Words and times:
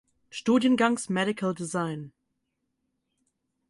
Studiengangs 0.31 1.09
„Medical 1.09 1.53
Design“. 1.53 2.11